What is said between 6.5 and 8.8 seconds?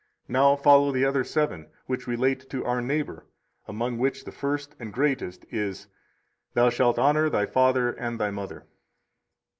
104 Thou shalt honor thy father and thy mother.